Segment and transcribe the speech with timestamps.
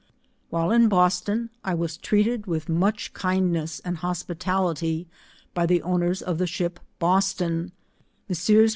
[0.49, 5.05] While in Boston, I was treated with much kindness and hospitality
[5.53, 7.71] by the owners of the ship Boston,
[8.27, 8.69] Messrs.